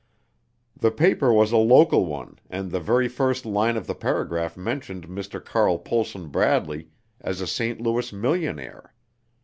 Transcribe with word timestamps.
The 0.75 0.89
paper 0.89 1.31
was 1.31 1.51
a 1.51 1.57
local 1.57 2.07
one, 2.07 2.39
and 2.49 2.71
the 2.71 2.79
very 2.79 3.07
first 3.07 3.45
line 3.45 3.77
of 3.77 3.85
the 3.85 3.93
paragraph 3.93 4.57
mentioned 4.57 5.07
Mr. 5.07 5.45
Carl 5.45 5.77
Pohlson 5.77 6.29
Bradley 6.31 6.89
as 7.19 7.39
a 7.39 7.45
St. 7.45 7.79
Louis 7.79 8.11
millionaire. 8.11 8.95